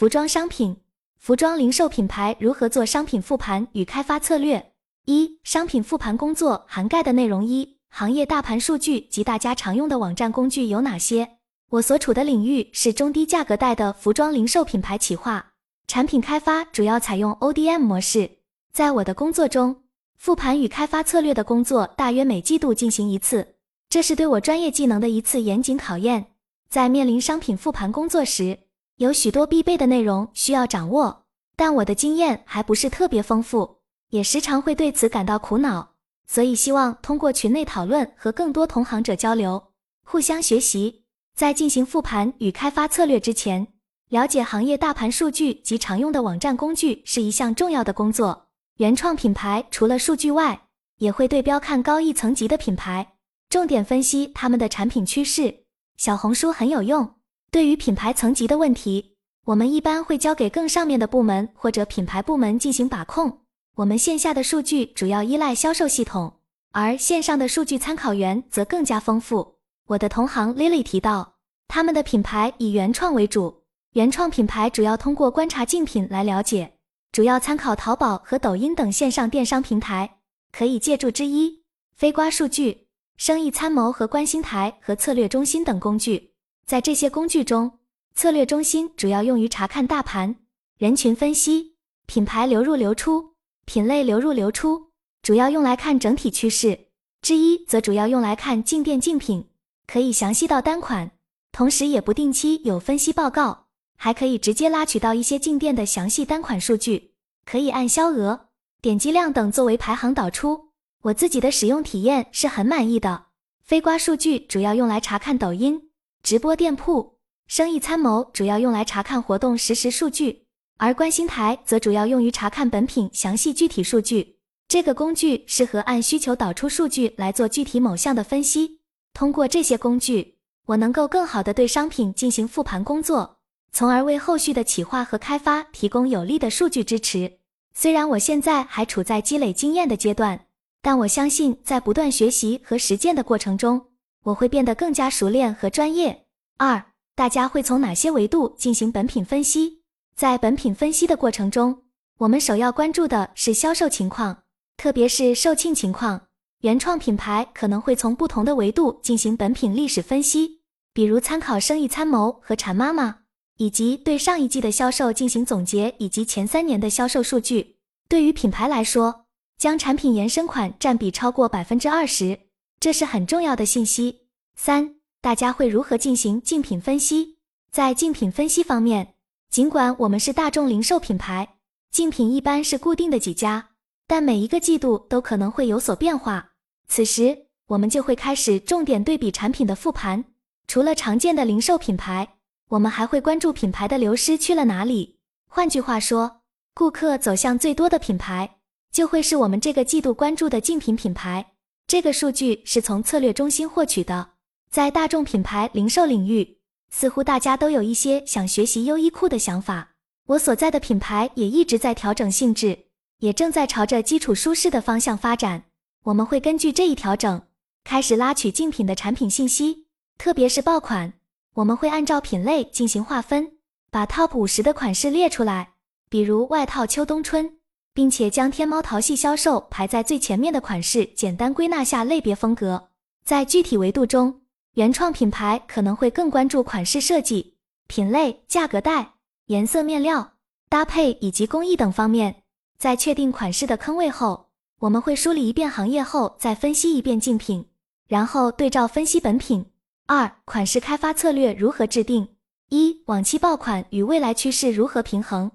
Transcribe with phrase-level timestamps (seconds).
[0.00, 0.78] 服装商品，
[1.18, 4.72] 服装零售品牌如何做商品复盘与开发策略？
[5.04, 11.36] 一、商品复盘工作涵盖的内容一、行业大盘数据及大家常用的网站工具有哪些？
[11.72, 15.52] 我所处的领域是中低价格带的服装零售品牌企划，
[15.86, 18.38] 产品开发主要采用 ODM 模式。
[18.72, 19.82] 在我的工作中，
[20.16, 23.56] 复盘与开发策略的工作大约每季度进行一次，
[23.90, 26.28] 这是对我专业技能的一次严谨考验。
[26.70, 28.60] 在面临商品复盘工作时，
[29.00, 31.24] 有许多必备的内容需要掌握，
[31.56, 33.78] 但我的经验还不是特别丰富，
[34.10, 35.94] 也时常会对此感到苦恼。
[36.26, 39.72] 所以希望通过群内讨论和更多同行者交流，
[40.04, 41.06] 互相学习。
[41.34, 43.68] 在进行复盘与开发策略之前，
[44.10, 48.48] 了解行业大盘数据及常用的网站工具是一项重要的工作。
[48.76, 50.66] 原创品牌除了数据外，
[50.98, 53.14] 也会对标看高一层级的品牌，
[53.48, 55.64] 重点分析他们的产品趋势。
[55.96, 57.14] 小红书很有用。
[57.50, 63.40] 对于品牌层级的问题，我们一般会交给更上面的部门或者品牌部门进行把控。
[63.74, 66.34] 我们线下的数据主要依赖销售系统，
[66.70, 69.56] 而线上的数据参考源则更加丰富。
[69.88, 71.34] 我的同行 Lily 提到，
[71.66, 76.74] 他们的品牌以原创为主，原创品牌主要通过观察竞品来了解，
[77.10, 80.18] 主要参考淘宝和抖音等线上电商平台。
[80.52, 81.64] 可以借助之一：
[81.96, 86.29] 飞瓜数据、生意参谋和观星台和策略中心等工具。
[86.70, 87.80] 在这些工具中，
[88.14, 90.36] 策略中心主要用于查看大盘、
[90.78, 91.74] 人群分析、
[92.06, 96.86] 品牌流入流出、品类流入流出，主要用来看整体趋势；
[97.22, 99.48] 之一则主要用来看进店竞品，
[99.88, 101.10] 可以详细到单款，
[101.50, 108.46] 同时也不定期有分析报告，还可以直接拉取到一些进店的详细单款数据，可以按销额、
[108.80, 110.68] 点击量等作为排行导出。
[111.02, 113.24] 我自己的使用体验是很满意的。
[113.60, 115.89] 飞瓜数据主要用来查看抖音。
[116.22, 120.44] 直播店铺生意参谋主要用来查看活动实时数据，
[120.76, 124.36] 而观星台则主要用于查看本品详细具体数据。
[124.68, 128.78] 这个工具适合按需求导出数据来做具体某项的分析。
[129.12, 130.36] 通过这些工具，
[130.66, 133.38] 我能够更好的对商品进行复盘工作，
[133.72, 137.38] 从而为后续的企划和开发提供有力的数据支持。
[137.74, 140.46] 虽然我现在还处在积累经验的阶段，
[140.80, 143.86] 但我相信在不断学习和实践的过程中。
[144.24, 146.26] 我会变得更加熟练和专业。
[146.58, 149.82] 二，大家会从哪些维度进行本品分析？
[150.14, 151.84] 在本品分析的过程中，
[152.18, 154.42] 我们首要关注的是销售情况，
[154.76, 156.28] 特别是售罄情况。
[156.60, 160.60] 原创品牌可能会从不同的维度进行本品历史分析，
[160.92, 163.20] 比如参考生意参谋和馋妈妈，
[163.56, 167.78] 以及对上一季的销售进行总结，以及前三年的销售数据。
[168.06, 169.24] 对于品牌来说，
[169.56, 172.38] 将产品延伸款占比超过百分之二十。
[172.80, 174.22] 这是很重要的信息。
[174.56, 177.36] 三，大家会如何进行竞品分析？
[177.70, 179.16] 在竞品分析方面，
[179.50, 181.56] 尽管我们是大众零售品牌，
[181.90, 183.68] 竞品一般是固定的几家，
[184.06, 186.52] 但每一个季度都可能会有所变化。
[186.88, 190.24] 此时，我们就会开始重点对比产品的复盘。
[190.66, 192.36] 除了常见的零售品牌，
[192.70, 195.18] 我们还会关注品牌的流失去了哪里。
[195.48, 196.40] 换句话说，
[196.72, 198.56] 顾客走向最多的品牌，
[198.90, 201.52] 就会是我们这个季度关注的竞品品牌。
[201.90, 204.34] 这个数据是从策略中心获取的。
[204.70, 206.58] 在大众品牌零售领域，
[206.88, 209.90] 似乎大家都有一些想学习优衣库的想法。
[210.28, 212.78] 我所在的品牌也一直在调整性质，
[213.18, 215.64] 也正在朝着基础舒适的方向发展。
[216.04, 217.42] 我们会根据这一调整，
[217.82, 219.86] 开始拉取竞品的产品信息，
[220.16, 221.14] 特别是爆款。
[221.54, 223.54] 我们会按照品类进行划分，
[223.90, 225.72] 把 TOP 五十的款式列出来，
[226.08, 227.56] 比如外套秋冬春。
[227.92, 232.88] 并且将天猫淘系销售排在最前面的款式简单归纳下类别风格，
[233.24, 234.42] 在具体维度中，
[234.74, 237.56] 原创品牌可能会更关注款式设计、
[237.86, 239.14] 品类、价格带、
[239.46, 240.34] 颜色、面料、
[240.68, 242.42] 搭配以及工艺等方面。
[242.78, 244.48] 在确定款式的坑位后，
[244.78, 247.66] 我们会梳理一遍行业后再分析一遍竞品，
[248.08, 249.66] 然后对照分析本品。
[250.06, 252.28] 二、款式开发策略如何制定？
[252.70, 255.50] 一、往期爆款与未来趋势如何平衡？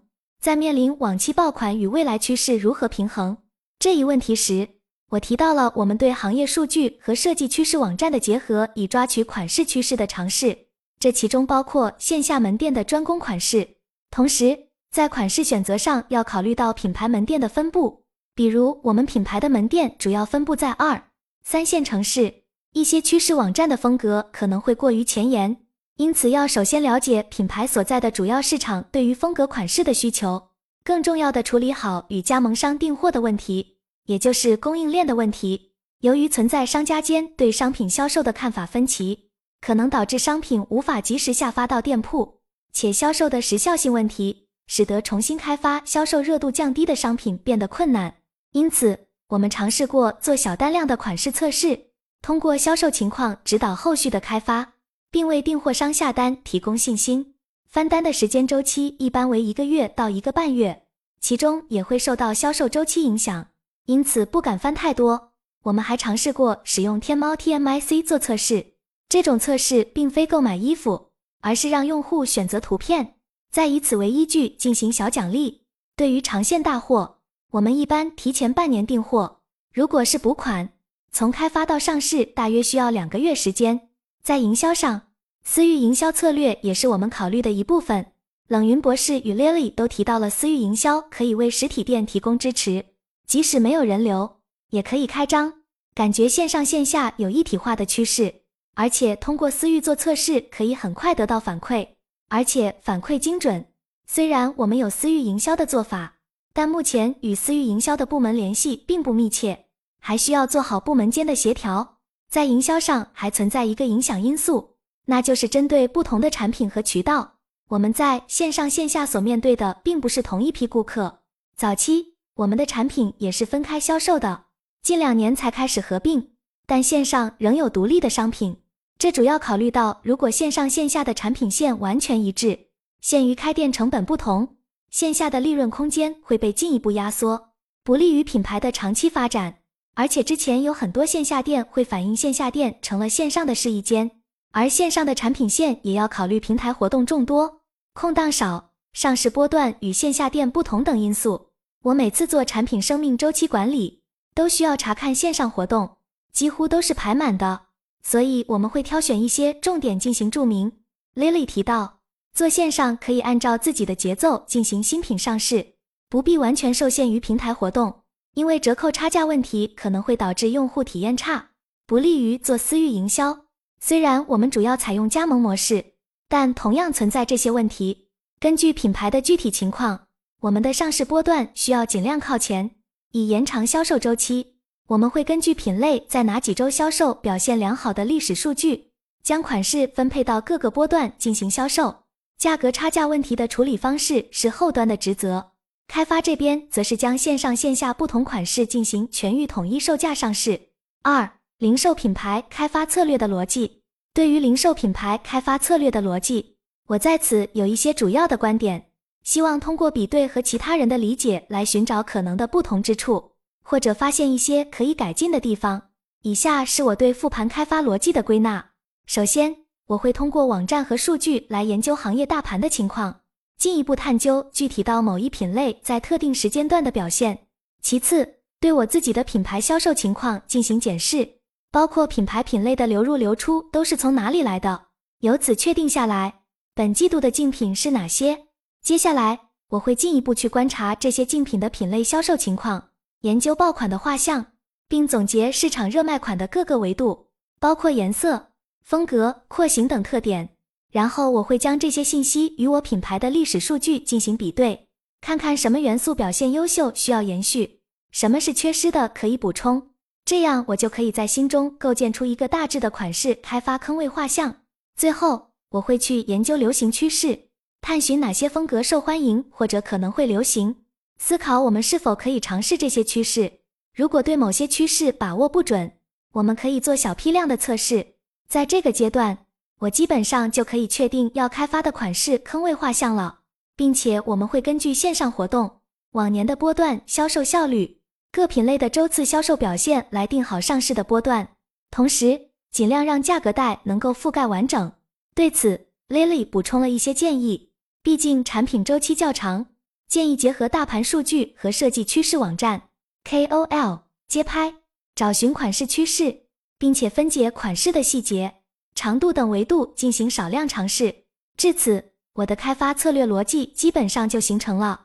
[0.46, 3.36] 在面临往期爆款与未来趋势如何平衡
[3.80, 4.70] 这一问题时，
[5.10, 10.56] 我提到了我们对行业数据和设计趋势网站的结合，以抓取款式趋势的尝试。
[11.00, 13.68] 这其中包括线下门店的专攻款式，
[14.12, 18.04] 同时在款式选择上要考虑到品牌门店的分布。
[18.36, 21.10] 比如，我们品牌的门店主要分布在二
[21.44, 22.44] 三线城市，
[22.74, 25.65] 一些趋势网站的风格可能会过于前沿。
[25.98, 30.50] 因此，要首先了解品牌所在的主要市场对于风格款式的需求，
[30.84, 35.72] 更重要的处理好与加盟商订货的问题，也就是供应链的问题。
[36.02, 39.30] 由于存在商家间对商品销售的看法分歧，
[39.62, 42.42] 可能导致商品无法及时下发到店铺。
[42.74, 48.14] 且销售的时效性问题，使得重新开发销售热度降低的商品变得困难。
[48.52, 54.74] 因此，我们尝试过做小单量的款式测试，通过销售情况指导后续的开发，
[55.16, 57.36] 并为订货商下单提供信心。
[57.70, 60.84] 翻单的时间周期一般为一个月到一个半月，
[61.22, 63.48] 其中也会受到销售周期影响，
[63.86, 65.32] 因此不敢翻太多。
[65.64, 68.74] 我们还尝试过使用天猫 TMIC 做测试，
[69.08, 73.16] 这种测试并非购买衣服，而是让用户选择图片，
[73.50, 75.62] 再以此为依据进行小奖励。
[75.96, 77.20] 对于长线大货，
[77.52, 79.40] 我们一般提前半年订货。
[79.74, 80.74] 如果是补款，
[81.14, 83.88] 从开发到上市大约需要两个月时间。
[84.26, 85.04] 在营销上，
[85.44, 88.08] 私域营销策略也是我们考虑的一部分。
[88.48, 92.86] 冷云博士与 Lily 都提到了私域营销可以为实体店提供支持，
[93.28, 94.38] 即使没有人流，
[94.72, 95.62] 也可以开张，
[95.94, 98.42] 感觉线上线下有一体化的趋势。
[98.74, 101.90] 而且通过私域做测试，可以很快得到反馈，
[102.30, 103.68] 而且反馈精准。
[104.08, 106.16] 虽然我们有私域营销的做法，
[106.52, 109.66] 但目前与私域营销的部门联系并不密切，
[110.00, 111.95] 还需要做好部门间的协调。
[112.30, 114.76] 在营销上还存在一个影响因素。
[115.08, 117.36] 那就是针对不同的产品和渠道，
[117.68, 121.20] 我们在线上线下所面对的并不是同一批顾客。
[121.56, 124.46] 早期我们的产品也是分开销售的，
[124.82, 126.32] 近两年才开始合并，
[126.66, 128.58] 但线上仍有独立的商品。
[128.98, 132.68] 这主要考虑到，如果线上线下的产品线完全一致，
[133.00, 134.56] 限于开店成本不同，
[134.90, 137.50] 线下的利润空间会被进一步压缩，
[137.84, 139.58] 不利于品牌的长期发展。
[139.96, 144.12] 而且之前有很多线下店会反映线下店成了线上的试衣间。
[144.52, 147.62] 而线上的产品线也要考虑平台活动众多、
[147.94, 151.50] 空档少、上市波段与线下店不同等因素。
[151.84, 154.02] 我每次做产品生命周期管理，
[154.34, 155.98] 都需要查看线上活动，
[156.32, 157.64] 几乎都是排满的，
[158.02, 160.72] 所以我们会挑选一些重点进行注明。
[161.16, 162.00] Lily 提到，
[162.34, 165.76] 做线上可以按照自己的节奏进行新品上市，
[166.10, 168.04] 不必完全受限于平台活动，
[168.36, 171.52] 因为折扣差价问题可能会导致用户体验差，
[171.86, 173.46] 不利于做私域营销。
[173.80, 175.94] 虽然我们主要采用加盟模式，
[176.28, 178.10] 但同样存在这些问题。
[178.38, 180.08] 根据品牌的具体情况，
[180.42, 182.72] 我们的上市波段需要尽量靠前，
[183.14, 184.56] 以延长销售周期。
[184.88, 188.92] 我们会根据品类在哪几周销售表现良好的历史数据，
[189.24, 192.04] 将款式分配到各个波段进行销售。
[192.38, 195.54] 价格差价问题的处理方式是后端的职责，
[195.88, 200.70] 开发这边则是将线上线下不同款式进行全域统一售价上市。
[201.04, 203.84] 二零售品牌开发策略的逻辑，
[204.14, 208.90] 对于零售品牌开发策略的逻辑，我在此有一些主要的观点，
[209.24, 213.32] 希望通过比对和其他人的理解来寻找可能的不同之处，
[213.64, 215.90] 或者发现一些可以改进的地方。
[216.24, 218.72] 以下是我对复盘开发逻辑的归纳：
[219.06, 219.56] 首先，
[219.88, 223.22] 我会通过网站和数据来研究行业大盘的情况，
[223.58, 227.36] 进一步探究具体到某一品类在特定时间段的表现；
[227.82, 231.36] 其次，对我自己的品牌销售情况进行检视。
[231.72, 234.86] 包括品牌品类的流入流出都是从哪里来的，
[235.20, 236.42] 由此确定下来
[236.74, 238.46] 本季度的竞品是哪些。
[238.82, 239.38] 接下来
[239.72, 242.92] 我会进一步去观察这些竞品的品类销售情况，
[243.24, 244.54] 研究爆款的画像，
[244.88, 247.28] 并总结市场热卖款的各个维度，
[247.60, 250.55] 包括颜色、风格、廓形等特点。
[250.96, 254.88] 然后我会将这些信息与我品牌的历史数据进行比对，
[255.20, 259.90] 看看什么元素表现优秀需要延续，什么是缺失的可以补充。
[260.24, 264.62] 这样我就可以在心中构建出一个大致的款式开发坑位画像。
[264.96, 267.50] 最后，我会去研究流行趋势，
[267.82, 270.78] 探寻哪些风格受欢迎或者可能会流行，
[271.18, 273.52] 思考我们是否可以尝试这些趋势。
[273.94, 275.92] 如果对某些趋势把握不准，
[276.32, 278.14] 我们可以做小批量的测试。
[278.48, 279.45] 在这个阶段，
[279.80, 283.40] 我基本上就可以确定要开发的款式坑位画像了，
[283.76, 288.00] 并且我们会根据线上活动、往年的波段销售效率。
[288.32, 291.48] 各品类的周次销售表现来定好上市的波段，
[291.90, 294.92] 同时尽量让价格带能够覆盖完整。
[295.34, 297.72] 对此，Lily 补充了一些建议。
[298.04, 299.68] 毕竟产品周期较长，
[300.08, 302.90] 建议结合大盘数据和设计趋势网站、
[303.24, 304.76] KOL 街拍，
[305.16, 306.44] 找寻款式趋势，
[306.78, 308.56] 并且分解款式的细节、
[308.96, 311.26] 长度等维度进行少量尝试。
[311.58, 315.05] 至此，我的开发策略逻辑基本上就形成了。